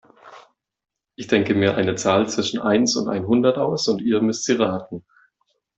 Ich 1.15 1.27
denke 1.27 1.53
mir 1.53 1.75
eine 1.75 1.93
Zahl 1.93 2.27
zwischen 2.27 2.59
eins 2.59 2.95
und 2.95 3.07
einhundert 3.07 3.59
aus 3.59 3.87
und 3.87 4.01
ihr 4.01 4.19
müsst 4.19 4.45
sie 4.45 4.53
raten. 4.53 5.05